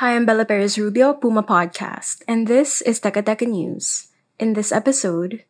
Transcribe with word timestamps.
Hi, 0.00 0.16
I'm 0.16 0.24
Bella 0.24 0.46
Perez 0.46 0.78
Rubio, 0.78 1.12
Puma 1.12 1.42
Podcast, 1.42 2.24
and 2.26 2.48
this 2.48 2.80
is 2.80 3.04
Teka 3.04 3.20
Teka 3.20 3.44
News. 3.44 4.08
In 4.38 4.54
this 4.54 4.72
episode, 4.72 5.44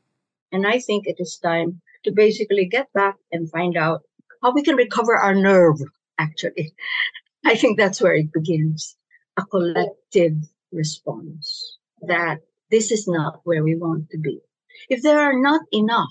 And 0.50 0.66
I 0.66 0.80
think 0.80 1.06
it 1.06 1.22
is 1.22 1.38
time 1.38 1.80
to 2.02 2.10
basically 2.10 2.66
get 2.66 2.92
back 2.92 3.14
and 3.30 3.48
find 3.48 3.76
out 3.76 4.02
how 4.42 4.50
we 4.50 4.66
can 4.66 4.74
recover 4.74 5.14
our 5.14 5.36
nerve, 5.36 5.78
actually. 6.18 6.74
I 7.46 7.54
think 7.54 7.78
that's 7.78 8.02
where 8.02 8.18
it 8.18 8.32
begins 8.32 8.98
a 9.38 9.46
collective 9.46 10.34
response 10.74 11.78
that 12.02 12.42
this 12.74 12.90
is 12.90 13.06
not 13.06 13.46
where 13.46 13.62
we 13.62 13.76
want 13.76 14.10
to 14.10 14.18
be. 14.18 14.42
If 14.88 15.02
there 15.02 15.20
are 15.20 15.38
not 15.38 15.62
enough 15.70 16.10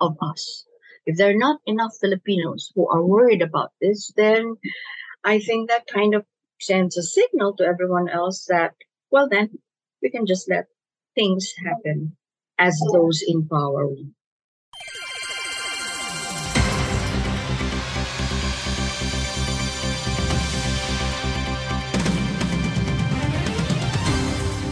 of 0.00 0.18
us, 0.20 0.66
if 1.06 1.14
there 1.16 1.30
are 1.30 1.38
not 1.38 1.60
enough 1.70 1.94
Filipinos 2.00 2.72
who 2.74 2.90
are 2.90 3.06
worried 3.06 3.42
about 3.42 3.70
this, 3.80 4.10
then 4.16 4.56
I 5.22 5.38
think 5.38 5.70
that 5.70 5.86
kind 5.86 6.16
of 6.16 6.26
sends 6.60 6.96
a 6.96 7.02
signal 7.02 7.54
to 7.56 7.64
everyone 7.64 8.08
else 8.08 8.46
that, 8.48 8.74
well, 9.10 9.28
then 9.28 9.58
we 10.02 10.10
can 10.10 10.26
just 10.26 10.48
let 10.48 10.66
things 11.14 11.52
happen 11.64 12.16
as 12.58 12.78
those 12.92 13.22
in 13.26 13.46
power 13.48 13.86
will. 13.86 14.06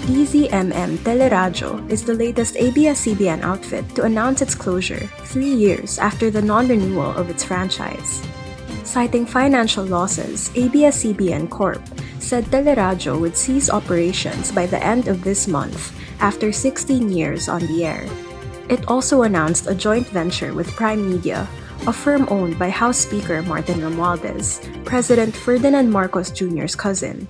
DZMM 0.05 0.99
Teleradyo 0.99 1.91
is 1.91 2.05
the 2.05 2.13
latest 2.13 2.57
ABS-CBN 2.57 3.43
outfit 3.43 3.89
to 3.95 4.03
announce 4.03 4.43
its 4.43 4.55
closure 4.55 5.09
three 5.25 5.53
years 5.53 5.99
after 5.99 6.31
the 6.31 6.43
non-renewal 6.43 7.17
of 7.17 7.31
its 7.31 7.45
franchise. 7.45 8.21
Citing 8.85 9.25
financial 9.27 9.85
losses, 9.85 10.51
ABS-CBN 10.55 11.49
Corp 11.51 11.83
said 12.21 12.45
Teleradyo 12.45 13.19
would 13.19 13.37
cease 13.37 13.71
operations 13.71 14.53
by 14.53 14.67
the 14.67 14.83
end 14.85 15.09
of 15.09 15.25
this 15.25 15.49
month 15.49 15.93
after 16.21 16.53
16 16.53 17.11
years 17.11 17.49
on 17.49 17.67
the 17.67 17.85
air. 17.85 18.07
It 18.69 18.87
also 18.89 19.23
announced 19.23 19.67
a 19.67 19.75
joint 19.75 20.07
venture 20.09 20.55
with 20.55 20.71
Prime 20.77 21.11
Media, 21.11 21.49
a 21.87 21.93
firm 21.93 22.29
owned 22.31 22.59
by 22.59 22.71
House 22.71 22.99
Speaker 22.99 23.43
Martin 23.43 23.81
Romualdez, 23.81 24.63
President 24.85 25.35
Ferdinand 25.35 25.91
Marcos 25.91 26.31
Jr.'s 26.31 26.77
cousin. 26.77 27.27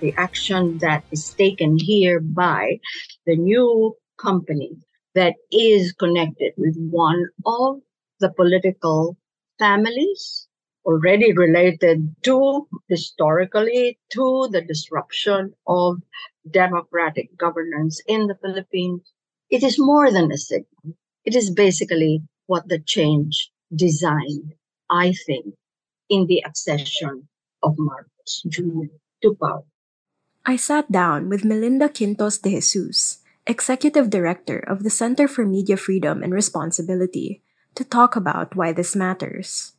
the 0.00 0.14
action 0.16 0.78
that 0.78 1.04
is 1.10 1.34
taken 1.34 1.76
here 1.78 2.20
by 2.20 2.78
the 3.26 3.36
new 3.36 3.94
company 4.16 4.76
that 5.14 5.34
is 5.50 5.92
connected 5.92 6.52
with 6.56 6.76
one 6.90 7.26
of 7.44 7.80
the 8.20 8.30
political 8.30 9.16
families 9.58 10.47
already 10.88 11.36
related 11.36 12.16
to 12.24 12.66
historically 12.88 13.98
to 14.08 14.48
the 14.50 14.62
disruption 14.62 15.52
of 15.66 16.00
democratic 16.50 17.36
governance 17.36 18.00
in 18.08 18.26
the 18.26 18.38
Philippines. 18.40 19.02
It 19.50 19.62
is 19.62 19.76
more 19.78 20.10
than 20.10 20.32
a 20.32 20.38
signal. 20.38 20.96
It 21.26 21.36
is 21.36 21.50
basically 21.52 22.22
what 22.46 22.68
the 22.68 22.80
change 22.80 23.52
designed, 23.68 24.56
I 24.88 25.12
think, 25.12 25.52
in 26.08 26.24
the 26.26 26.40
accession 26.40 27.28
of 27.62 27.76
Marcos 27.76 28.42
Jr. 28.48 28.88
to 29.22 29.36
power. 29.36 29.68
I 30.46 30.56
sat 30.56 30.90
down 30.90 31.28
with 31.28 31.44
Melinda 31.44 31.90
Quintos 31.90 32.40
de 32.40 32.56
Jesus, 32.56 33.18
Executive 33.46 34.08
Director 34.08 34.56
of 34.56 34.84
the 34.84 34.90
Center 34.90 35.28
for 35.28 35.44
Media 35.44 35.76
Freedom 35.76 36.22
and 36.22 36.32
Responsibility, 36.32 37.42
to 37.74 37.84
talk 37.84 38.16
about 38.16 38.56
why 38.56 38.72
this 38.72 38.96
matters. 38.96 39.76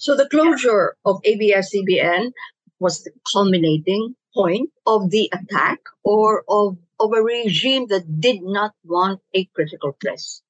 So 0.00 0.16
the 0.16 0.30
closure 0.30 0.96
of 1.04 1.20
ABS-CBN 1.24 2.32
was 2.78 3.02
the 3.02 3.10
culminating 3.30 4.16
point 4.32 4.70
of 4.86 5.10
the 5.10 5.30
attack 5.34 5.78
or 6.04 6.42
of, 6.48 6.78
of 7.00 7.12
a 7.12 7.22
regime 7.22 7.86
that 7.88 8.18
did 8.18 8.40
not 8.40 8.72
want 8.82 9.20
a 9.34 9.44
critical 9.54 9.92
press, 10.00 10.40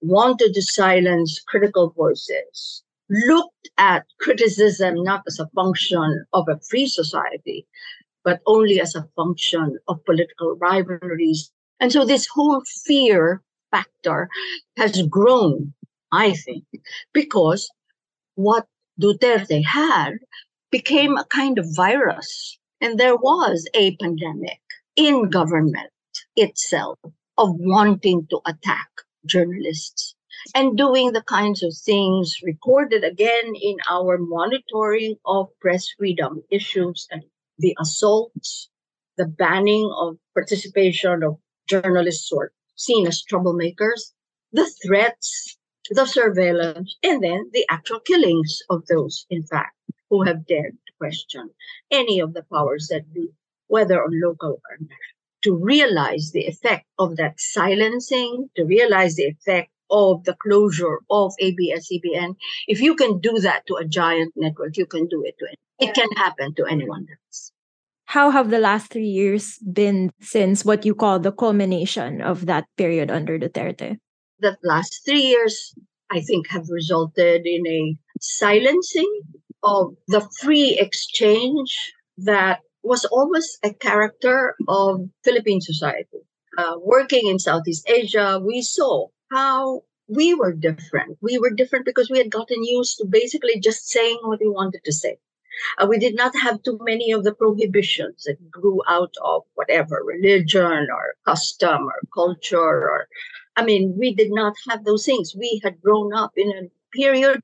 wanted 0.00 0.54
to 0.54 0.62
silence 0.62 1.40
critical 1.46 1.90
voices, 1.96 2.82
looked 3.08 3.70
at 3.78 4.06
criticism 4.18 5.04
not 5.04 5.22
as 5.28 5.38
a 5.38 5.48
function 5.54 6.24
of 6.32 6.48
a 6.48 6.58
free 6.68 6.86
society, 6.86 7.64
but 8.24 8.40
only 8.44 8.80
as 8.80 8.96
a 8.96 9.08
function 9.14 9.78
of 9.86 10.04
political 10.04 10.56
rivalries. 10.56 11.52
And 11.78 11.92
so 11.92 12.04
this 12.04 12.26
whole 12.26 12.60
fear 12.84 13.40
factor 13.70 14.28
has 14.76 15.00
grown, 15.02 15.74
I 16.10 16.32
think, 16.32 16.64
because 17.12 17.70
what 18.34 18.66
Duterte 19.00 19.64
had 19.64 20.14
became 20.70 21.16
a 21.16 21.26
kind 21.26 21.58
of 21.58 21.66
virus. 21.74 22.58
And 22.80 22.98
there 22.98 23.16
was 23.16 23.66
a 23.74 23.96
pandemic 23.96 24.60
in 24.96 25.30
government 25.30 25.90
itself 26.36 26.98
of 27.38 27.50
wanting 27.58 28.26
to 28.30 28.40
attack 28.46 28.88
journalists 29.26 30.14
and 30.54 30.76
doing 30.76 31.12
the 31.12 31.22
kinds 31.22 31.62
of 31.62 31.74
things 31.76 32.36
recorded 32.42 33.04
again 33.04 33.54
in 33.60 33.76
our 33.90 34.18
monitoring 34.18 35.16
of 35.24 35.48
press 35.60 35.88
freedom 35.98 36.42
issues 36.50 37.06
and 37.10 37.22
the 37.58 37.76
assaults, 37.80 38.68
the 39.16 39.26
banning 39.26 39.90
of 39.96 40.16
participation 40.34 41.22
of 41.22 41.38
journalists 41.68 42.28
who 42.30 42.40
are 42.40 42.52
seen 42.76 43.06
as 43.06 43.24
troublemakers, 43.24 44.12
the 44.52 44.70
threats, 44.84 45.56
the 45.90 46.06
surveillance, 46.06 46.96
and 47.02 47.22
then 47.22 47.50
the 47.52 47.66
actual 47.68 48.00
killings 48.00 48.58
of 48.70 48.86
those, 48.86 49.26
in 49.30 49.42
fact, 49.42 49.74
who 50.10 50.22
have 50.22 50.46
dared 50.46 50.72
to 50.86 50.92
question 50.98 51.50
any 51.90 52.20
of 52.20 52.34
the 52.34 52.44
powers 52.52 52.88
that 52.90 53.12
be, 53.12 53.28
whether 53.68 54.02
on 54.02 54.20
local 54.20 54.60
or 54.70 54.76
national. 54.80 55.16
To 55.44 55.54
realize 55.54 56.32
the 56.32 56.46
effect 56.46 56.86
of 56.98 57.16
that 57.16 57.38
silencing, 57.38 58.50
to 58.56 58.64
realize 58.64 59.14
the 59.14 59.26
effect 59.26 59.70
of 59.90 60.24
the 60.24 60.34
closure 60.42 60.98
of 61.10 61.32
ABS-CBN, 61.38 62.34
if 62.66 62.80
you 62.80 62.96
can 62.96 63.20
do 63.20 63.38
that 63.40 63.62
to 63.68 63.76
a 63.76 63.84
giant 63.84 64.32
network, 64.34 64.76
you 64.76 64.86
can 64.86 65.06
do 65.06 65.22
it 65.24 65.36
to 65.38 65.44
it. 65.44 65.58
It 65.78 65.94
can 65.94 66.10
happen 66.16 66.54
to 66.54 66.64
anyone 66.66 67.06
else. 67.08 67.52
How 68.06 68.30
have 68.30 68.50
the 68.50 68.58
last 68.58 68.90
three 68.90 69.06
years 69.06 69.58
been 69.58 70.10
since 70.20 70.64
what 70.64 70.84
you 70.84 70.94
call 70.94 71.18
the 71.18 71.32
culmination 71.32 72.22
of 72.22 72.46
that 72.46 72.64
period 72.76 73.10
under 73.10 73.38
Duterte? 73.38 73.98
The 74.40 74.56
last 74.62 75.02
three 75.04 75.22
years, 75.22 75.74
I 76.10 76.20
think, 76.20 76.48
have 76.48 76.68
resulted 76.68 77.46
in 77.46 77.66
a 77.66 77.96
silencing 78.20 79.20
of 79.62 79.94
the 80.08 80.28
free 80.40 80.78
exchange 80.78 81.92
that 82.18 82.60
was 82.82 83.04
always 83.06 83.58
a 83.62 83.72
character 83.72 84.54
of 84.68 85.08
Philippine 85.24 85.60
society. 85.60 86.20
Uh, 86.58 86.76
working 86.80 87.26
in 87.26 87.38
Southeast 87.38 87.88
Asia, 87.88 88.40
we 88.42 88.62
saw 88.62 89.08
how 89.30 89.82
we 90.08 90.34
were 90.34 90.52
different. 90.52 91.18
We 91.20 91.38
were 91.38 91.50
different 91.50 91.84
because 91.84 92.10
we 92.10 92.18
had 92.18 92.30
gotten 92.30 92.62
used 92.62 92.98
to 92.98 93.06
basically 93.06 93.58
just 93.60 93.88
saying 93.88 94.18
what 94.22 94.40
we 94.40 94.48
wanted 94.48 94.82
to 94.84 94.92
say. 94.92 95.18
Uh, 95.78 95.86
we 95.88 95.98
did 95.98 96.14
not 96.14 96.36
have 96.36 96.62
too 96.62 96.78
many 96.82 97.12
of 97.12 97.24
the 97.24 97.34
prohibitions 97.34 98.24
that 98.24 98.50
grew 98.50 98.82
out 98.88 99.14
of 99.24 99.42
whatever 99.54 100.02
religion 100.04 100.88
or 100.90 101.14
custom 101.24 101.88
or 101.88 102.00
culture 102.14 102.58
or 102.58 103.08
I 103.56 103.64
mean, 103.64 103.94
we 103.98 104.14
did 104.14 104.30
not 104.30 104.54
have 104.68 104.84
those 104.84 105.04
things. 105.06 105.34
We 105.36 105.60
had 105.64 105.80
grown 105.80 106.12
up 106.14 106.32
in 106.36 106.50
a 106.50 106.70
period 106.96 107.40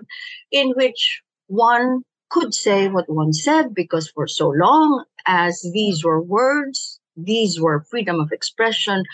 in 0.50 0.70
which 0.70 1.22
one 1.46 2.02
could 2.30 2.54
say 2.54 2.88
what 2.88 3.08
one 3.10 3.32
said 3.32 3.74
because 3.74 4.10
for 4.10 4.26
so 4.26 4.48
long 4.48 5.04
as 5.26 5.64
these 5.74 6.04
were 6.04 6.20
words, 6.22 7.00
these 7.16 7.60
were 7.60 7.84
freedom 7.90 8.20
of 8.20 8.32
expression, 8.32 9.04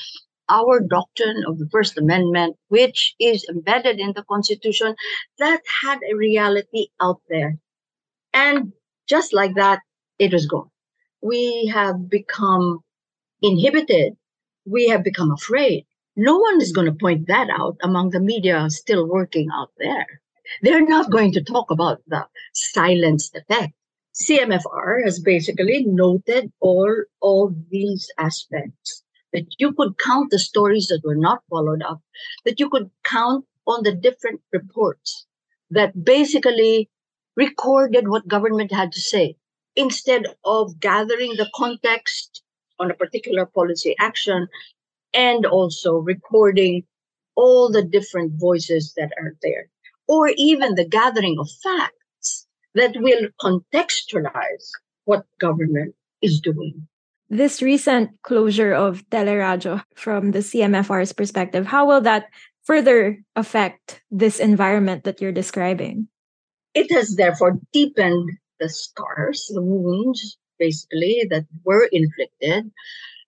our 0.48 0.80
doctrine 0.80 1.44
of 1.46 1.58
the 1.58 1.68
First 1.70 1.98
Amendment, 1.98 2.56
which 2.68 3.14
is 3.20 3.46
embedded 3.50 3.98
in 4.00 4.12
the 4.14 4.24
Constitution, 4.24 4.94
that 5.38 5.60
had 5.82 5.98
a 6.10 6.16
reality 6.16 6.88
out 7.00 7.20
there. 7.28 7.58
And 8.32 8.72
just 9.08 9.32
like 9.32 9.54
that, 9.56 9.80
it 10.18 10.32
was 10.32 10.46
gone. 10.46 10.70
We 11.20 11.66
have 11.74 12.08
become 12.08 12.80
inhibited. 13.42 14.14
We 14.64 14.88
have 14.88 15.02
become 15.04 15.32
afraid. 15.32 15.86
No 16.20 16.36
one 16.36 16.60
is 16.60 16.72
going 16.72 16.86
to 16.86 16.92
point 16.92 17.28
that 17.28 17.48
out 17.48 17.76
among 17.80 18.10
the 18.10 18.18
media 18.18 18.68
still 18.70 19.06
working 19.06 19.50
out 19.54 19.70
there. 19.78 20.20
They're 20.62 20.84
not 20.84 21.12
going 21.12 21.30
to 21.34 21.44
talk 21.44 21.70
about 21.70 22.02
the 22.08 22.26
silence 22.52 23.30
effect. 23.32 23.72
CMFR 24.20 25.04
has 25.04 25.20
basically 25.20 25.84
noted 25.84 26.50
all, 26.58 26.92
all 27.20 27.54
these 27.70 28.10
aspects 28.18 29.04
that 29.32 29.46
you 29.58 29.72
could 29.72 29.96
count 29.98 30.32
the 30.32 30.40
stories 30.40 30.88
that 30.88 31.02
were 31.04 31.14
not 31.14 31.44
followed 31.48 31.82
up, 31.82 32.00
that 32.44 32.58
you 32.58 32.68
could 32.68 32.90
count 33.04 33.44
on 33.68 33.84
the 33.84 33.94
different 33.94 34.40
reports 34.52 35.24
that 35.70 36.04
basically 36.04 36.90
recorded 37.36 38.08
what 38.08 38.26
government 38.26 38.72
had 38.72 38.90
to 38.90 39.00
say 39.00 39.36
instead 39.76 40.24
of 40.44 40.80
gathering 40.80 41.36
the 41.36 41.48
context 41.54 42.42
on 42.80 42.90
a 42.90 42.94
particular 42.94 43.46
policy 43.46 43.94
action 44.00 44.48
and 45.18 45.44
also 45.44 45.96
recording 45.96 46.84
all 47.34 47.70
the 47.70 47.82
different 47.82 48.38
voices 48.38 48.94
that 48.96 49.10
are 49.18 49.34
there 49.42 49.66
or 50.06 50.30
even 50.36 50.76
the 50.76 50.86
gathering 50.86 51.36
of 51.40 51.50
facts 51.60 52.46
that 52.74 52.94
will 52.96 53.26
contextualize 53.42 54.70
what 55.06 55.26
government 55.40 55.94
is 56.22 56.40
doing. 56.40 56.86
This 57.28 57.60
recent 57.60 58.10
closure 58.22 58.72
of 58.72 59.02
Teleradyo 59.10 59.82
from 59.94 60.30
the 60.30 60.38
CMFR's 60.38 61.12
perspective, 61.12 61.66
how 61.66 61.84
will 61.86 62.00
that 62.02 62.30
further 62.62 63.18
affect 63.34 64.00
this 64.10 64.38
environment 64.38 65.02
that 65.02 65.20
you're 65.20 65.32
describing? 65.32 66.06
It 66.74 66.92
has 66.92 67.16
therefore 67.16 67.58
deepened 67.72 68.30
the 68.60 68.68
scars, 68.68 69.50
the 69.52 69.62
wounds, 69.62 70.38
basically, 70.58 71.26
that 71.30 71.44
were 71.64 71.88
inflicted. 71.90 72.70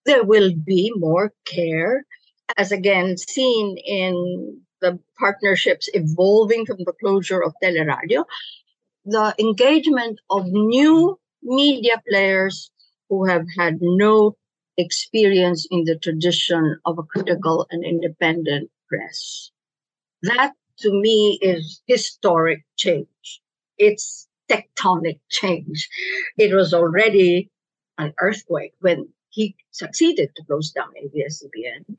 There 0.06 0.24
will 0.24 0.52
be 0.54 0.92
more 0.96 1.32
care, 1.44 2.04
as 2.56 2.72
again 2.72 3.16
seen 3.16 3.76
in 3.78 4.62
the 4.80 4.98
partnerships 5.18 5.88
evolving 5.94 6.66
from 6.66 6.78
the 6.78 6.94
closure 7.00 7.42
of 7.42 7.54
Teleradyo, 7.62 8.24
the 9.04 9.34
engagement 9.38 10.20
of 10.30 10.46
new 10.46 11.18
media 11.42 12.02
players 12.08 12.70
who 13.08 13.26
have 13.26 13.46
had 13.56 13.78
no 13.80 14.36
experience 14.76 15.66
in 15.70 15.84
the 15.84 15.98
tradition 15.98 16.78
of 16.86 16.98
a 16.98 17.02
critical 17.02 17.66
and 17.70 17.84
independent 17.84 18.70
press. 18.88 19.50
That 20.22 20.54
to 20.80 20.92
me 20.92 21.38
is 21.42 21.82
historic 21.86 22.64
change. 22.76 23.42
It's 23.78 24.28
tectonic 24.50 25.20
change. 25.28 25.88
It 26.38 26.54
was 26.54 26.74
already 26.74 27.50
an 27.98 28.14
earthquake 28.20 28.74
when 28.80 29.08
he 29.30 29.56
succeeded 29.70 30.30
to 30.36 30.44
close 30.44 30.70
down 30.70 30.90
ABS-CBN. 30.96 31.96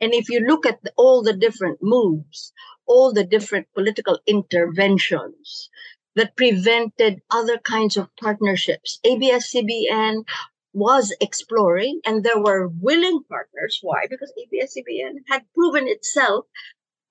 And 0.00 0.12
if 0.14 0.28
you 0.28 0.40
look 0.40 0.66
at 0.66 0.82
the, 0.82 0.92
all 0.96 1.22
the 1.22 1.32
different 1.32 1.78
moves, 1.82 2.52
all 2.86 3.12
the 3.12 3.24
different 3.24 3.66
political 3.74 4.18
interventions 4.26 5.70
that 6.14 6.36
prevented 6.36 7.20
other 7.30 7.58
kinds 7.58 7.96
of 7.96 8.08
partnerships, 8.16 8.98
ABS-CBN 9.04 10.24
was 10.72 11.14
exploring 11.20 12.00
and 12.04 12.22
there 12.22 12.40
were 12.40 12.68
willing 12.68 13.20
partners. 13.28 13.78
Why? 13.82 14.06
Because 14.08 14.32
ABS-CBN 14.36 15.20
had 15.28 15.42
proven 15.54 15.88
itself 15.88 16.44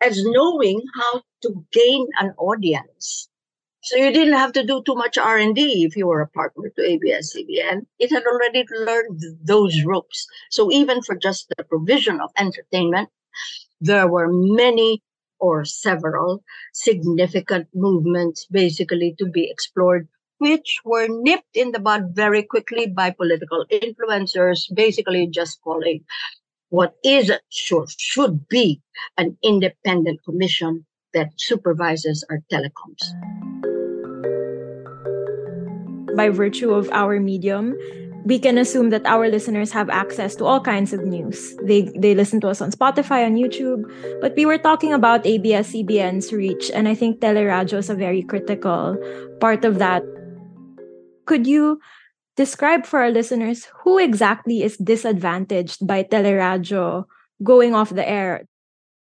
as 0.01 0.23
knowing 0.23 0.81
how 0.95 1.23
to 1.41 1.65
gain 1.71 2.07
an 2.19 2.33
audience 2.37 3.29
so 3.85 3.97
you 3.97 4.11
didn't 4.11 4.33
have 4.33 4.51
to 4.53 4.65
do 4.65 4.81
too 4.83 4.95
much 4.95 5.15
R&D 5.15 5.85
if 5.85 5.95
you 5.95 6.07
were 6.07 6.21
a 6.21 6.27
partner 6.27 6.71
to 6.75 6.81
ABS-CBN. 6.81 7.85
It 7.99 8.11
had 8.11 8.23
already 8.25 8.65
learned 8.71 9.21
those 9.43 9.83
ropes. 9.83 10.25
So 10.49 10.71
even 10.71 11.03
for 11.03 11.15
just 11.15 11.53
the 11.55 11.63
provision 11.63 12.19
of 12.19 12.31
entertainment, 12.35 13.09
there 13.79 14.07
were 14.07 14.27
many 14.27 15.03
or 15.39 15.65
several 15.65 16.43
significant 16.73 17.67
movements 17.75 18.47
basically 18.49 19.13
to 19.19 19.27
be 19.27 19.51
explored, 19.51 20.07
which 20.39 20.79
were 20.83 21.07
nipped 21.07 21.55
in 21.55 21.71
the 21.71 21.79
bud 21.79 22.09
very 22.15 22.41
quickly 22.41 22.87
by 22.87 23.11
political 23.11 23.67
influencers, 23.71 24.63
basically 24.73 25.27
just 25.27 25.61
calling 25.61 26.03
what 26.69 26.95
is 27.03 27.31
sure 27.49 27.85
should 27.99 28.47
be 28.47 28.81
an 29.19 29.37
independent 29.43 30.23
commission 30.25 30.87
that 31.13 31.29
supervises 31.37 32.25
our 32.31 32.41
telecoms 32.51 33.74
by 36.15 36.29
virtue 36.29 36.71
of 36.71 36.89
our 36.91 37.19
medium, 37.19 37.75
we 38.25 38.39
can 38.39 38.57
assume 38.57 38.89
that 38.89 39.05
our 39.05 39.29
listeners 39.29 39.71
have 39.71 39.89
access 39.89 40.35
to 40.35 40.45
all 40.45 40.59
kinds 40.59 40.93
of 40.93 41.05
news. 41.05 41.55
They 41.61 41.93
they 41.95 42.15
listen 42.15 42.41
to 42.41 42.49
us 42.49 42.59
on 42.59 42.71
Spotify, 42.71 43.21
on 43.23 43.37
YouTube. 43.37 43.85
But 44.19 44.33
we 44.35 44.45
were 44.45 44.57
talking 44.57 44.93
about 44.93 45.25
ABS-CBN's 45.25 46.33
reach, 46.33 46.71
and 46.73 46.89
I 46.89 46.95
think 46.95 47.21
Teleradyo 47.21 47.77
is 47.77 47.89
a 47.89 47.95
very 47.95 48.23
critical 48.23 48.97
part 49.39 49.63
of 49.63 49.77
that. 49.77 50.01
Could 51.29 51.45
you 51.45 51.79
describe 52.35 52.85
for 52.85 52.99
our 52.99 53.13
listeners 53.13 53.69
who 53.85 53.97
exactly 53.97 54.63
is 54.63 54.77
disadvantaged 54.77 55.85
by 55.85 56.03
Teleradyo 56.03 57.05
going 57.43 57.77
off 57.77 57.93
the 57.93 58.07
air? 58.07 58.49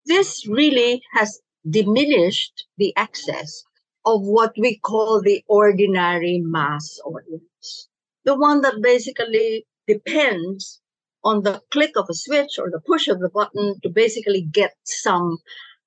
This 0.04 0.46
really 0.46 1.00
has 1.16 1.40
diminished 1.68 2.68
the 2.76 2.92
access 2.96 3.64
of 4.06 4.22
what 4.22 4.52
we 4.56 4.78
call 4.78 5.20
the 5.20 5.44
ordinary 5.48 6.40
mass 6.42 6.98
audience. 7.04 7.88
The 8.24 8.36
one 8.36 8.60
that 8.62 8.80
basically 8.80 9.66
depends 9.88 10.80
on 11.24 11.42
the 11.42 11.60
click 11.72 11.92
of 11.96 12.06
a 12.08 12.14
switch 12.14 12.58
or 12.58 12.70
the 12.70 12.80
push 12.80 13.08
of 13.08 13.18
the 13.18 13.28
button 13.28 13.80
to 13.82 13.88
basically 13.88 14.42
get 14.42 14.74
some 14.84 15.38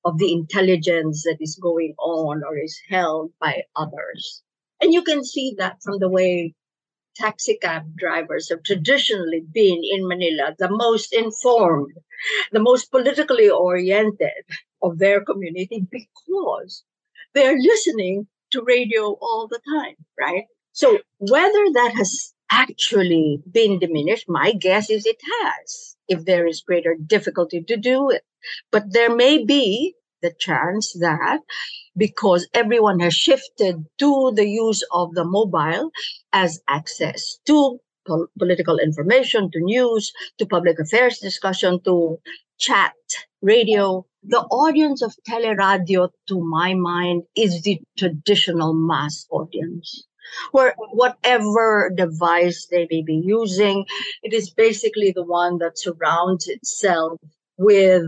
of 0.04 0.18
the 0.18 0.34
intelligence 0.34 1.24
that 1.24 1.38
is 1.40 1.56
going 1.62 1.96
on 1.98 2.44
or 2.44 2.58
is 2.58 2.78
held 2.90 3.32
by 3.40 3.64
others. 3.76 4.44
And 4.82 4.94
you 4.94 5.02
can 5.02 5.24
see 5.24 5.56
that 5.58 5.78
from 5.82 6.00
the 6.00 6.10
way 6.10 6.54
taxi 7.16 7.58
cab 7.62 7.96
drivers 7.96 8.50
have 8.50 8.64
traditionally 8.64 9.42
been 9.54 9.82
in 9.84 10.08
Manila 10.08 10.56
the 10.58 10.70
most 10.70 11.14
informed, 11.14 11.94
the 12.52 12.60
most 12.60 12.92
politically 12.92 13.50
oriented 13.50 14.44
of 14.82 15.00
their 15.00 15.24
community 15.24 15.86
because 15.90 16.84
they're 17.34 17.58
listening 17.58 18.28
to 18.52 18.64
radio 18.64 19.18
all 19.22 19.48
the 19.48 19.60
time, 19.76 19.96
right? 20.20 20.46
So 20.74 20.98
whether 21.20 21.66
that 21.74 21.94
has 21.96 22.34
actually 22.52 23.42
been 23.52 23.80
diminished, 23.80 24.26
my 24.28 24.54
guess 24.54 24.90
is 24.90 25.06
it 25.06 25.20
has, 25.44 25.96
if 26.08 26.26
there 26.26 26.48
is 26.48 26.62
greater 26.62 26.96
difficulty 27.06 27.64
to 27.64 27.78
do 27.78 28.10
it. 28.10 28.24
But 28.72 28.94
there 28.94 29.14
may 29.16 29.44
be 29.46 29.96
the 30.22 30.34
chance 30.40 30.94
that 31.00 31.40
because 31.98 32.48
everyone 32.54 33.00
has 33.00 33.14
shifted 33.14 33.86
to 34.00 34.32
the 34.36 34.48
use 34.48 34.84
of 34.92 35.14
the 35.14 35.26
mobile 35.26 35.92
as 36.34 36.60
access 36.68 37.40
to 37.46 37.80
po- 38.08 38.28
political 38.38 38.80
information, 38.80 39.52
to 39.52 39.60
news, 39.60 40.12
to 40.38 40.46
public 40.46 40.80
affairs 40.80 41.20
discussion, 41.20 41.80
to 41.86 42.18
chat, 42.58 42.94
radio, 43.42 44.06
the 44.24 44.42
audience 44.42 45.02
of 45.02 45.16
teleradyo, 45.28 46.10
to 46.28 46.42
my 46.42 46.74
mind, 46.74 47.24
is 47.36 47.62
the 47.62 47.82
traditional 47.98 48.74
mass 48.74 49.26
audience. 49.32 50.06
Where 50.52 50.76
whatever 50.92 51.92
device 51.96 52.68
they 52.70 52.88
may 52.92 53.02
be 53.02 53.16
using, 53.16 53.86
it 54.22 54.34
is 54.34 54.52
basically 54.52 55.12
the 55.12 55.24
one 55.24 55.58
that 55.60 55.80
surrounds 55.80 56.48
itself 56.48 57.20
with 57.58 58.04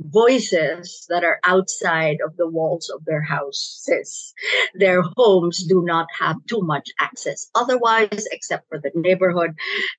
voices 0.00 1.06
that 1.08 1.24
are 1.24 1.38
outside 1.44 2.18
of 2.24 2.36
the 2.36 2.48
walls 2.48 2.90
of 2.90 3.04
their 3.04 3.22
houses. 3.22 4.34
Their 4.74 5.02
homes 5.16 5.64
do 5.64 5.82
not 5.82 6.06
have 6.18 6.36
too 6.46 6.60
much 6.60 6.90
access 7.00 7.48
otherwise, 7.54 8.26
except 8.32 8.68
for 8.68 8.78
the 8.78 8.90
neighborhood. 8.94 9.52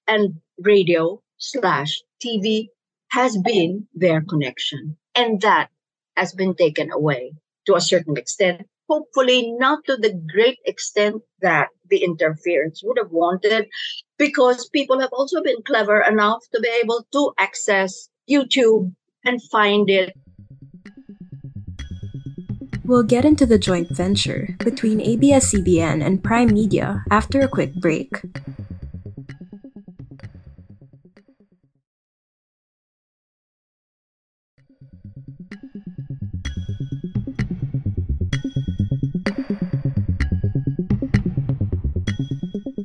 And 0.07 0.35
radio 0.59 1.21
slash 1.37 2.01
TV 2.23 2.67
has 3.09 3.37
been 3.37 3.87
their 3.93 4.21
connection. 4.21 4.97
And 5.15 5.41
that 5.41 5.69
has 6.15 6.33
been 6.33 6.55
taken 6.55 6.91
away 6.91 7.33
to 7.65 7.75
a 7.75 7.81
certain 7.81 8.17
extent 8.17 8.67
hopefully 8.89 9.51
not 9.57 9.83
to 9.85 9.97
the 9.97 10.13
great 10.31 10.59
extent 10.65 11.21
that 11.41 11.69
the 11.89 12.03
interference 12.03 12.81
would 12.83 12.97
have 12.97 13.11
wanted, 13.11 13.67
because 14.17 14.69
people 14.69 14.99
have 14.99 15.11
also 15.13 15.41
been 15.41 15.61
clever 15.65 16.01
enough 16.01 16.43
to 16.53 16.59
be 16.59 16.69
able 16.83 17.05
to 17.11 17.33
access 17.37 18.09
YouTube 18.29 18.93
and 19.25 19.41
find 19.51 19.89
it. 19.89 20.13
We'll 22.85 23.03
get 23.03 23.23
into 23.23 23.45
the 23.45 23.57
joint 23.57 23.89
venture 23.89 24.55
between 24.59 24.99
ABS 24.99 25.53
CBN 25.53 26.05
and 26.05 26.23
Prime 26.23 26.53
Media 26.53 27.03
after 27.09 27.39
a 27.39 27.47
quick 27.47 27.73
break. 27.75 28.11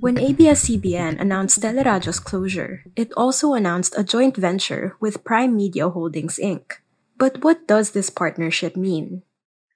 When 0.00 0.18
ABS-CBN 0.18 1.20
announced 1.20 1.60
Teleradyo's 1.60 2.20
closure, 2.20 2.84
it 2.94 3.12
also 3.16 3.54
announced 3.54 3.94
a 3.96 4.04
joint 4.04 4.36
venture 4.36 4.94
with 5.00 5.24
Prime 5.24 5.56
Media 5.56 5.88
Holdings 5.88 6.38
Inc. 6.38 6.78
But 7.16 7.42
what 7.42 7.66
does 7.66 7.90
this 7.90 8.08
partnership 8.08 8.76
mean? 8.76 9.22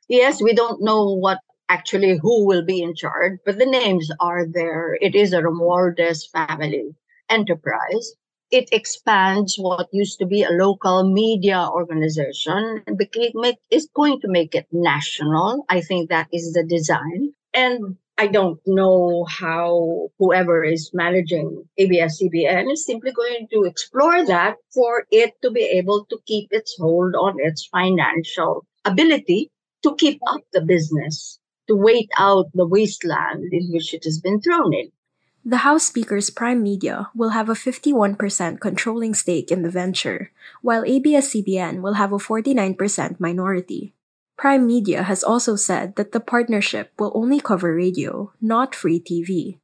Yes, 0.08 0.40
we 0.40 0.54
don't 0.54 0.82
know 0.82 1.12
what 1.12 1.38
actually 1.68 2.18
who 2.18 2.46
will 2.46 2.64
be 2.64 2.82
in 2.82 2.94
charge, 2.94 3.40
but 3.44 3.58
the 3.58 3.66
names 3.66 4.10
are 4.20 4.46
there. 4.46 4.96
It 5.00 5.14
is 5.14 5.32
a 5.32 5.42
Romualdez 5.42 6.30
family 6.30 6.94
enterprise. 7.28 8.12
It 8.50 8.68
expands 8.70 9.56
what 9.56 9.88
used 9.92 10.18
to 10.20 10.26
be 10.26 10.42
a 10.44 10.50
local 10.50 11.10
media 11.10 11.66
organization 11.72 12.82
and 12.86 12.98
became, 12.98 13.32
is 13.70 13.88
going 13.94 14.20
to 14.20 14.28
make 14.28 14.54
it 14.54 14.66
national. 14.70 15.64
I 15.68 15.80
think 15.80 16.10
that 16.10 16.28
is 16.32 16.52
the 16.52 16.62
design. 16.62 17.32
And 17.54 17.96
I 18.18 18.26
don't 18.26 18.60
know 18.66 19.24
how 19.24 20.10
whoever 20.18 20.62
is 20.62 20.90
managing 20.92 21.64
ABS-CBN 21.78 22.72
is 22.72 22.86
simply 22.86 23.10
going 23.12 23.48
to 23.52 23.64
explore 23.64 24.24
that 24.26 24.56
for 24.72 25.06
it 25.10 25.32
to 25.42 25.50
be 25.50 25.62
able 25.62 26.04
to 26.06 26.18
keep 26.26 26.48
its 26.52 26.76
hold 26.78 27.14
on 27.14 27.36
its 27.38 27.66
financial 27.66 28.64
ability 28.84 29.50
to 29.82 29.96
keep 29.96 30.20
up 30.28 30.42
the 30.52 30.60
business, 30.60 31.38
to 31.68 31.74
wait 31.74 32.10
out 32.18 32.46
the 32.54 32.66
wasteland 32.66 33.52
in 33.52 33.72
which 33.72 33.94
it 33.94 34.04
has 34.04 34.20
been 34.20 34.40
thrown 34.40 34.72
in. 34.74 34.92
The 35.44 35.66
House 35.66 35.86
Speaker's 35.86 36.30
Prime 36.30 36.62
Media 36.62 37.10
will 37.16 37.30
have 37.30 37.48
a 37.48 37.54
51% 37.54 38.60
controlling 38.60 39.14
stake 39.14 39.50
in 39.50 39.62
the 39.62 39.70
venture, 39.70 40.30
while 40.60 40.84
ABS-CBN 40.84 41.82
will 41.82 41.94
have 41.94 42.12
a 42.12 42.22
49% 42.22 43.18
minority. 43.18 43.92
Prime 44.36 44.66
Media 44.66 45.02
has 45.04 45.22
also 45.22 45.56
said 45.56 45.96
that 45.96 46.12
the 46.12 46.20
partnership 46.20 46.92
will 46.98 47.12
only 47.14 47.40
cover 47.40 47.74
radio, 47.74 48.32
not 48.40 48.74
free 48.74 49.00
TV. 49.00 49.58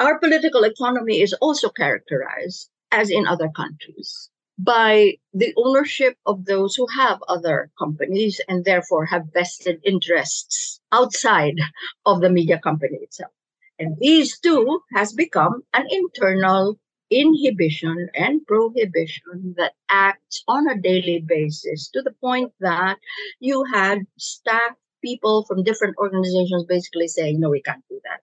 Our 0.00 0.18
political 0.18 0.64
economy 0.64 1.20
is 1.20 1.32
also 1.34 1.68
characterized, 1.68 2.68
as 2.90 3.10
in 3.10 3.26
other 3.26 3.48
countries, 3.54 4.30
by 4.58 5.18
the 5.32 5.52
ownership 5.56 6.16
of 6.26 6.44
those 6.46 6.74
who 6.74 6.86
have 6.88 7.22
other 7.28 7.70
companies 7.78 8.40
and 8.48 8.64
therefore 8.64 9.06
have 9.06 9.32
vested 9.32 9.80
interests 9.84 10.80
outside 10.90 11.58
of 12.04 12.20
the 12.20 12.30
media 12.30 12.58
company 12.58 12.98
itself. 13.02 13.32
And 13.78 13.96
these 13.98 14.38
two 14.38 14.80
has 14.92 15.12
become 15.12 15.62
an 15.72 15.86
internal 15.90 16.78
inhibition 17.20 18.08
and 18.14 18.46
prohibition 18.46 19.54
that 19.56 19.72
acts 19.90 20.42
on 20.48 20.68
a 20.68 20.80
daily 20.80 21.24
basis 21.26 21.88
to 21.90 22.02
the 22.02 22.12
point 22.20 22.52
that 22.60 22.96
you 23.40 23.64
had 23.72 24.00
staff 24.18 24.72
people 25.02 25.44
from 25.44 25.62
different 25.62 25.96
organizations 25.98 26.64
basically 26.64 27.08
saying, 27.08 27.38
no, 27.38 27.50
we 27.50 27.62
can't 27.62 27.84
do 27.88 28.00
that. 28.04 28.20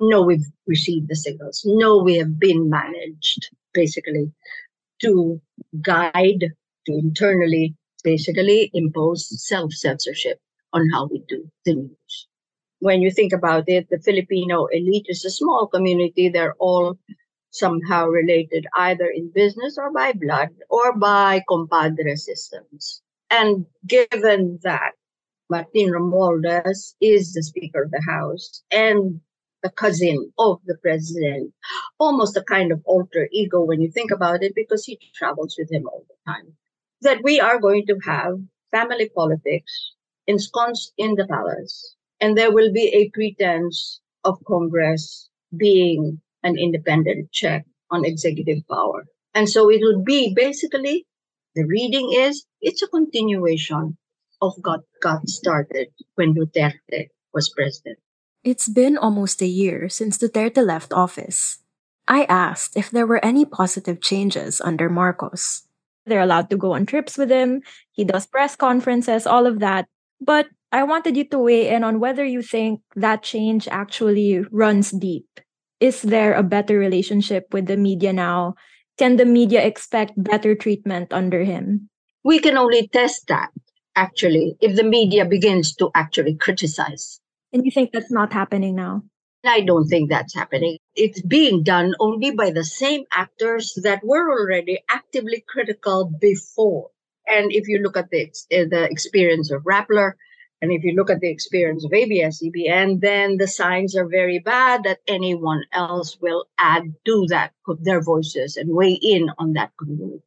No, 0.00 0.22
we've 0.22 0.46
received 0.66 1.08
the 1.08 1.16
signals. 1.16 1.62
No, 1.64 2.02
we 2.02 2.16
have 2.16 2.38
been 2.38 2.68
managed 2.68 3.48
basically 3.72 4.32
to 5.02 5.40
guide, 5.80 6.44
to 6.86 6.92
internally 6.92 7.74
basically 8.02 8.70
impose 8.74 9.26
self 9.46 9.72
censorship 9.72 10.38
on 10.72 10.88
how 10.92 11.06
we 11.06 11.22
do 11.28 11.50
the 11.64 11.74
news. 11.74 12.28
When 12.80 13.00
you 13.00 13.10
think 13.10 13.32
about 13.32 13.64
it, 13.68 13.88
the 13.90 13.98
Filipino 13.98 14.66
elite 14.66 15.06
is 15.08 15.24
a 15.24 15.30
small 15.30 15.66
community. 15.66 16.28
They're 16.28 16.54
all 16.58 16.98
somehow 17.50 18.06
related 18.06 18.66
either 18.74 19.06
in 19.06 19.30
business 19.34 19.78
or 19.78 19.92
by 19.92 20.12
blood 20.12 20.50
or 20.68 20.96
by 20.96 21.42
compadre 21.48 22.16
systems. 22.16 23.02
And 23.30 23.66
given 23.86 24.58
that 24.62 24.92
Martin 25.48 25.90
Romualdez 25.90 26.94
is 27.00 27.32
the 27.32 27.42
Speaker 27.42 27.84
of 27.84 27.90
the 27.90 28.02
House 28.02 28.62
and 28.70 29.20
the 29.62 29.70
cousin 29.70 30.32
of 30.38 30.60
the 30.66 30.76
president, 30.76 31.52
almost 31.98 32.36
a 32.36 32.42
kind 32.42 32.72
of 32.72 32.82
alter 32.84 33.28
ego 33.32 33.64
when 33.64 33.80
you 33.80 33.90
think 33.90 34.10
about 34.10 34.42
it, 34.42 34.54
because 34.54 34.84
he 34.84 34.98
travels 35.14 35.56
with 35.58 35.72
him 35.72 35.86
all 35.86 36.04
the 36.08 36.32
time. 36.32 36.52
That 37.02 37.22
we 37.22 37.40
are 37.40 37.58
going 37.58 37.86
to 37.86 37.98
have 38.04 38.38
family 38.70 39.08
politics 39.14 39.92
ensconced 40.26 40.92
in 40.98 41.14
the 41.14 41.26
palace, 41.26 41.96
and 42.20 42.36
there 42.36 42.52
will 42.52 42.72
be 42.72 42.88
a 42.88 43.10
pretense 43.10 44.00
of 44.24 44.42
Congress 44.46 45.28
being 45.56 46.20
an 46.46 46.56
independent 46.56 47.32
check 47.32 47.66
on 47.90 48.04
executive 48.06 48.62
power. 48.70 49.04
And 49.34 49.50
so 49.50 49.68
it 49.68 49.82
would 49.82 50.04
be 50.04 50.32
basically 50.34 51.06
the 51.54 51.66
reading 51.66 52.12
is 52.14 52.46
it's 52.60 52.82
a 52.82 52.88
continuation 52.88 53.98
of 54.40 54.54
what 54.62 54.80
got 55.02 55.28
started 55.28 55.88
when 56.14 56.34
Duterte 56.34 57.10
was 57.34 57.50
president. 57.50 57.98
It's 58.44 58.68
been 58.68 58.96
almost 58.96 59.42
a 59.42 59.46
year 59.46 59.88
since 59.88 60.18
Duterte 60.18 60.64
left 60.64 60.92
office. 60.92 61.58
I 62.06 62.24
asked 62.30 62.76
if 62.76 62.90
there 62.90 63.06
were 63.06 63.24
any 63.24 63.44
positive 63.44 64.00
changes 64.00 64.60
under 64.60 64.88
Marcos. 64.88 65.66
They're 66.06 66.22
allowed 66.22 66.50
to 66.50 66.56
go 66.56 66.74
on 66.74 66.86
trips 66.86 67.18
with 67.18 67.30
him, 67.30 67.62
he 67.90 68.04
does 68.04 68.26
press 68.26 68.54
conferences, 68.54 69.26
all 69.26 69.46
of 69.46 69.58
that. 69.58 69.88
But 70.20 70.46
I 70.70 70.84
wanted 70.84 71.16
you 71.16 71.24
to 71.34 71.38
weigh 71.38 71.68
in 71.74 71.82
on 71.82 71.98
whether 71.98 72.24
you 72.24 72.42
think 72.42 72.80
that 72.94 73.24
change 73.24 73.66
actually 73.66 74.44
runs 74.52 74.92
deep 74.92 75.26
is 75.80 76.02
there 76.02 76.34
a 76.34 76.42
better 76.42 76.78
relationship 76.78 77.52
with 77.52 77.66
the 77.66 77.76
media 77.76 78.12
now? 78.12 78.54
Can 78.98 79.16
the 79.16 79.26
media 79.26 79.64
expect 79.64 80.12
better 80.16 80.54
treatment 80.54 81.12
under 81.12 81.44
him? 81.44 81.88
We 82.24 82.38
can 82.38 82.56
only 82.56 82.88
test 82.88 83.28
that, 83.28 83.50
actually, 83.94 84.56
if 84.60 84.74
the 84.74 84.84
media 84.84 85.24
begins 85.24 85.74
to 85.76 85.90
actually 85.94 86.34
criticize. 86.36 87.20
And 87.52 87.64
you 87.64 87.70
think 87.70 87.92
that's 87.92 88.10
not 88.10 88.32
happening 88.32 88.74
now? 88.74 89.02
I 89.44 89.60
don't 89.60 89.86
think 89.86 90.10
that's 90.10 90.34
happening. 90.34 90.78
It's 90.94 91.22
being 91.22 91.62
done 91.62 91.94
only 92.00 92.32
by 92.32 92.50
the 92.50 92.64
same 92.64 93.04
actors 93.12 93.78
that 93.82 94.02
were 94.02 94.30
already 94.30 94.80
actively 94.88 95.44
critical 95.46 96.10
before. 96.20 96.90
And 97.28 97.52
if 97.52 97.68
you 97.68 97.78
look 97.78 97.96
at 97.96 98.10
the, 98.10 98.30
eh, 98.50 98.64
the 98.68 98.84
experience 98.90 99.50
of 99.50 99.62
Rappler, 99.62 100.12
and 100.62 100.72
if 100.72 100.84
you 100.84 100.94
look 100.94 101.10
at 101.10 101.20
the 101.20 101.28
experience 101.28 101.84
of 101.84 101.92
ABS-CBN, 101.92 103.00
then 103.00 103.36
the 103.36 103.46
signs 103.46 103.94
are 103.94 104.08
very 104.08 104.38
bad 104.38 104.84
that 104.84 105.00
anyone 105.06 105.62
else 105.72 106.18
will 106.20 106.46
add 106.58 106.94
to 107.04 107.26
that, 107.28 107.52
put 107.64 107.84
their 107.84 108.02
voices 108.02 108.56
and 108.56 108.74
weigh 108.74 108.98
in 109.00 109.28
on 109.38 109.52
that 109.52 109.72
community. 109.78 110.22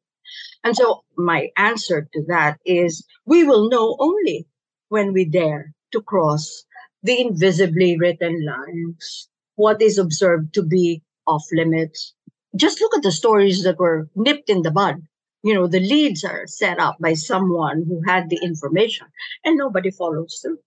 And 0.64 0.76
so 0.76 1.04
my 1.18 1.50
answer 1.58 2.08
to 2.14 2.24
that 2.28 2.60
is 2.64 3.06
we 3.26 3.44
will 3.44 3.70
know 3.70 3.96
only 4.00 4.46
when 4.90 5.14
we 5.14 5.26
dare 5.26 5.74
to 5.94 6.02
cross 6.02 6.66
the 7.02 7.20
invisibly 7.20 7.98
written 7.98 8.46
lines, 8.46 9.30
what 9.56 9.82
is 9.82 9.98
observed 9.98 10.54
to 10.54 10.62
be 10.62 11.02
off 11.26 11.46
limits. 11.52 12.14
Just 12.56 12.82
look 12.82 12.96
at 12.96 13.04
the 13.04 13.12
stories 13.12 13.64
that 13.64 13.80
were 13.80 14.10
nipped 14.16 14.50
in 14.50 14.62
the 14.62 14.72
bud 14.72 14.98
you 15.44 15.54
know 15.54 15.68
the 15.68 15.80
leads 15.80 16.24
are 16.24 16.48
set 16.48 16.80
up 16.80 16.98
by 17.00 17.14
someone 17.14 17.86
who 17.88 18.02
had 18.06 18.30
the 18.30 18.40
information 18.44 19.08
and 19.44 19.58
nobody 19.58 19.92
follows 19.92 20.40
through. 20.42 20.60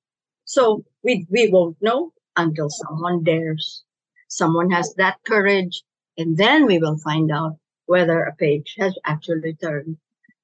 So 0.44 0.84
we 1.02 1.26
we 1.30 1.48
won't 1.48 1.76
know 1.82 2.12
until 2.36 2.70
someone 2.70 3.22
dares. 3.22 3.84
Someone 4.28 4.70
has 4.70 4.94
that 4.94 5.18
courage 5.26 5.82
and 6.16 6.36
then 6.36 6.66
we 6.66 6.78
will 6.78 6.96
find 6.98 7.30
out 7.30 7.58
whether 7.86 8.22
a 8.22 8.34
page 8.34 8.76
has 8.78 8.96
actually 9.04 9.54
turned 9.54 9.98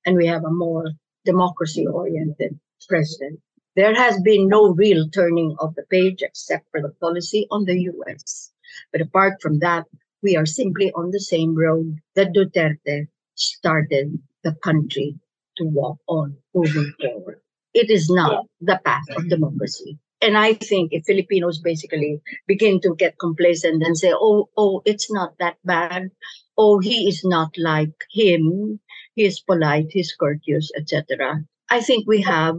and 0.04 0.16
we 0.16 0.26
have 0.26 0.44
a 0.44 0.50
more 0.50 0.92
democracy 1.24 1.86
oriented 1.86 2.58
president. 2.88 3.40
There 3.76 3.94
has 3.94 4.20
been 4.20 4.48
no 4.48 4.70
real 4.70 5.08
turning 5.08 5.56
of 5.58 5.74
the 5.74 5.84
page 5.84 6.22
except 6.22 6.70
for 6.70 6.82
the 6.82 6.94
policy 7.00 7.46
on 7.50 7.64
the 7.64 7.80
US. 7.92 8.52
But 8.92 9.02
apart 9.02 9.40
from 9.40 9.60
that, 9.60 9.86
we 10.22 10.36
are 10.36 10.46
simply 10.46 10.92
on 10.92 11.10
the 11.10 11.20
same 11.20 11.54
road 11.54 11.98
that 12.14 12.32
Duterte 12.32 13.08
started 13.38 14.18
the 14.44 14.54
country 14.62 15.16
to 15.56 15.64
walk 15.64 15.98
on 16.06 16.36
moving 16.54 16.92
forward. 17.00 17.40
It 17.74 17.90
is 17.90 18.08
not 18.10 18.46
the 18.60 18.80
path 18.84 19.08
of 19.16 19.28
democracy. 19.28 19.98
And 20.20 20.36
I 20.36 20.54
think 20.54 20.92
if 20.92 21.04
Filipinos 21.04 21.58
basically 21.58 22.20
begin 22.46 22.80
to 22.80 22.94
get 22.96 23.18
complacent 23.20 23.84
and 23.84 23.96
say, 23.96 24.12
oh, 24.12 24.48
oh, 24.56 24.82
it's 24.84 25.12
not 25.12 25.34
that 25.38 25.56
bad. 25.64 26.10
Oh, 26.56 26.80
he 26.80 27.08
is 27.08 27.22
not 27.24 27.50
like 27.56 27.94
him. 28.10 28.80
He 29.14 29.24
is 29.24 29.40
polite, 29.40 29.86
he's 29.90 30.14
courteous, 30.14 30.70
etc. 30.76 31.44
I 31.70 31.80
think 31.80 32.06
we 32.06 32.22
have 32.22 32.56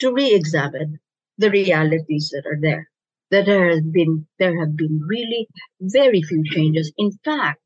to 0.00 0.12
re-examine 0.12 0.98
the 1.38 1.50
realities 1.50 2.30
that 2.32 2.46
are 2.46 2.58
there. 2.60 2.90
That 3.30 3.46
there 3.46 3.68
has 3.70 3.82
been 3.82 4.26
there 4.38 4.58
have 4.60 4.76
been 4.76 5.00
really 5.06 5.48
very 5.80 6.22
few 6.22 6.44
changes. 6.52 6.92
In 6.96 7.10
fact, 7.24 7.60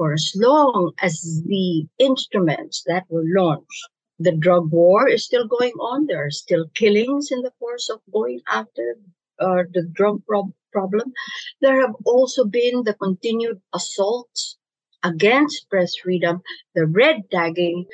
for 0.00 0.14
as 0.14 0.32
long 0.34 0.92
as 1.02 1.20
the 1.44 1.84
instruments 1.98 2.82
that 2.86 3.04
were 3.10 3.28
launched, 3.36 3.82
the 4.18 4.32
drug 4.32 4.72
war 4.72 5.06
is 5.06 5.26
still 5.26 5.46
going 5.46 5.76
on. 5.76 6.06
There 6.06 6.24
are 6.24 6.30
still 6.30 6.64
killings 6.74 7.28
in 7.30 7.42
the 7.42 7.52
course 7.60 7.90
of 7.90 8.00
going 8.10 8.40
after 8.48 8.96
uh, 9.38 9.68
the 9.74 9.84
drug 9.92 10.24
prob- 10.24 10.56
problem. 10.72 11.12
There 11.60 11.82
have 11.82 11.92
also 12.06 12.46
been 12.46 12.84
the 12.84 12.94
continued 12.94 13.60
assaults 13.74 14.56
against 15.04 15.68
press 15.68 15.92
freedom, 16.02 16.40
the 16.74 16.86
red 16.86 17.28
tagging. 17.30 17.84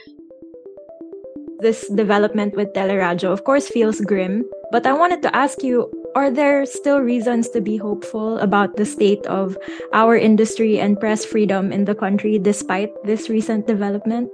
This 1.59 1.89
development 1.89 2.55
with 2.55 2.73
Teleradyo, 2.73 3.33
of 3.33 3.43
course, 3.43 3.67
feels 3.67 4.01
grim, 4.01 4.45
but 4.71 4.87
I 4.87 4.93
wanted 4.93 5.23
to 5.23 5.35
ask 5.35 5.65
you 5.65 5.91
are 6.17 6.31
there 6.31 6.65
still 6.65 7.01
reasons 7.01 7.51
to 7.51 7.61
be 7.61 7.77
hopeful 7.77 8.39
about 8.39 8.77
the 8.77 8.87
state 8.87 9.27
of 9.27 9.59
our 9.93 10.17
industry 10.17 10.81
and 10.81 10.99
press 10.99 11.27
freedom 11.27 11.71
in 11.71 11.85
the 11.85 11.95
country 11.95 12.39
despite 12.39 12.89
this 13.05 13.29
recent 13.29 13.67
development? 13.67 14.31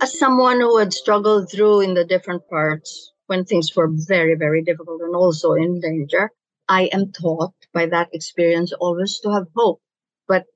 As 0.00 0.18
someone 0.18 0.60
who 0.60 0.78
had 0.78 0.94
struggled 0.94 1.52
through 1.52 1.82
in 1.82 1.92
the 1.92 2.06
different 2.06 2.40
parts 2.48 3.12
when 3.26 3.44
things 3.44 3.68
were 3.76 3.90
very, 4.08 4.34
very 4.34 4.64
difficult 4.64 5.02
and 5.02 5.14
also 5.14 5.52
in 5.52 5.78
danger, 5.78 6.32
I 6.70 6.84
am 6.84 7.12
taught 7.12 7.52
by 7.74 7.84
that 7.84 8.08
experience 8.14 8.72
always 8.72 9.20
to 9.20 9.30
have 9.30 9.46
hope. 9.54 9.82
But 10.26 10.46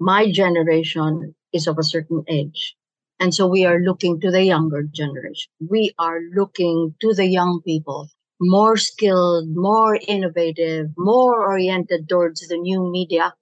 my 0.00 0.32
generation 0.32 1.34
is 1.52 1.66
of 1.66 1.76
a 1.78 1.84
certain 1.84 2.24
age. 2.28 2.76
And 3.20 3.34
so 3.34 3.46
we 3.46 3.66
are 3.66 3.78
looking 3.78 4.20
to 4.20 4.30
the 4.30 4.42
younger 4.42 4.84
generation. 4.84 5.52
We 5.60 5.92
are 5.98 6.20
looking 6.34 6.94
to 7.02 7.12
the 7.12 7.26
young 7.26 7.60
people, 7.60 8.08
more 8.42 8.76
skilled, 8.76 9.48
more 9.54 9.98
innovative, 10.08 10.88
more 10.96 11.46
oriented 11.48 12.08
towards 12.08 12.46
the 12.48 12.58
new 12.58 12.90
media. 12.90 13.34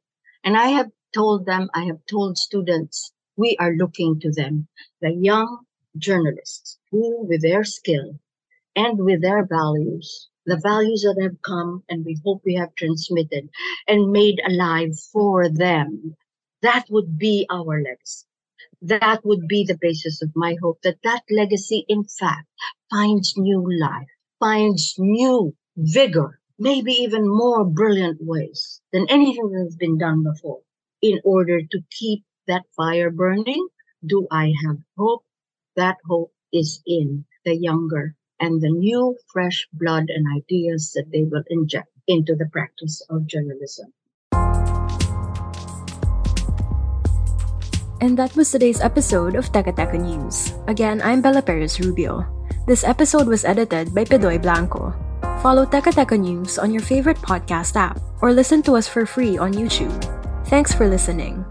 And 0.44 0.56
I 0.56 0.68
have 0.68 0.90
told 1.12 1.46
them, 1.46 1.68
I 1.74 1.84
have 1.84 2.04
told 2.08 2.38
students, 2.38 3.12
we 3.36 3.56
are 3.58 3.74
looking 3.74 4.20
to 4.20 4.30
them, 4.30 4.68
the 5.00 5.10
young 5.10 5.64
journalists 5.96 6.78
who, 6.90 7.26
with 7.26 7.42
their 7.42 7.64
skill 7.64 8.18
and 8.76 8.98
with 8.98 9.22
their 9.22 9.44
values, 9.44 10.28
the 10.46 10.60
values 10.62 11.02
that 11.02 11.20
have 11.22 11.42
come 11.42 11.82
and 11.88 12.04
we 12.04 12.18
hope 12.24 12.42
we 12.44 12.54
have 12.54 12.74
transmitted 12.76 13.48
and 13.88 14.12
made 14.12 14.40
alive 14.46 14.98
for 15.12 15.48
them 15.48 16.16
that 16.62 16.84
would 16.90 17.18
be 17.18 17.46
our 17.50 17.82
legacy. 17.82 18.26
That 18.82 19.24
would 19.24 19.48
be 19.48 19.64
the 19.64 19.78
basis 19.80 20.20
of 20.22 20.30
my 20.36 20.56
hope 20.62 20.82
that 20.82 21.02
that 21.04 21.22
legacy, 21.30 21.84
in 21.88 22.04
fact, 22.04 22.46
finds 22.90 23.36
new 23.36 23.66
life, 23.80 24.08
finds 24.40 24.94
new 24.98 25.54
vigor, 25.76 26.40
maybe 26.58 26.92
even 26.92 27.28
more 27.28 27.64
brilliant 27.64 28.18
ways 28.20 28.80
than 28.92 29.06
anything 29.08 29.52
that 29.52 29.64
has 29.64 29.76
been 29.76 29.98
done 29.98 30.24
before 30.24 30.60
in 31.02 31.20
order 31.24 31.60
to 31.60 31.78
keep 31.90 32.24
that 32.48 32.64
fire 32.74 33.10
burning. 33.10 33.68
Do 34.04 34.26
I 34.32 34.52
have 34.64 34.78
hope? 34.96 35.22
That 35.76 35.98
hope 36.08 36.32
is 36.52 36.82
in 36.86 37.26
the 37.44 37.54
younger 37.54 38.16
and 38.40 38.60
the 38.60 38.70
new 38.70 39.16
fresh 39.32 39.68
blood 39.72 40.08
and 40.08 40.26
ideas 40.34 40.92
that 40.96 41.12
they 41.12 41.22
will 41.22 41.44
inject 41.48 41.92
into 42.08 42.34
the 42.34 42.48
practice 42.50 43.04
of 43.08 43.26
journalism. 43.26 43.92
And 48.00 48.16
that 48.16 48.34
was 48.34 48.50
today's 48.50 48.80
episode 48.80 49.36
of 49.36 49.52
Teka 49.52 49.76
News. 50.00 50.54
Again, 50.66 51.02
I'm 51.04 51.20
Bella 51.20 51.42
Perez 51.42 51.78
Rubio. 51.78 52.39
This 52.66 52.84
episode 52.84 53.26
was 53.26 53.44
edited 53.44 53.94
by 53.94 54.04
Pedoy 54.04 54.40
Blanco. 54.40 54.92
Follow 55.40 55.64
Teka 55.64 55.96
Teka 55.96 56.20
News 56.20 56.58
on 56.58 56.70
your 56.70 56.82
favorite 56.84 57.16
podcast 57.18 57.74
app 57.74 57.98
or 58.20 58.32
listen 58.32 58.62
to 58.68 58.76
us 58.76 58.86
for 58.86 59.06
free 59.06 59.38
on 59.38 59.56
YouTube. 59.56 59.96
Thanks 60.46 60.72
for 60.72 60.86
listening. 60.86 61.44